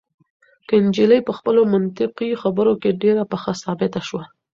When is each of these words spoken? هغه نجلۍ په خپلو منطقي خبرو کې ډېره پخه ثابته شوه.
هغه 0.69 0.77
نجلۍ 0.85 1.19
په 1.27 1.31
خپلو 1.37 1.61
منطقي 1.73 2.29
خبرو 2.41 2.73
کې 2.81 2.97
ډېره 3.01 3.23
پخه 3.31 3.51
ثابته 3.63 3.99
شوه. 4.07 4.23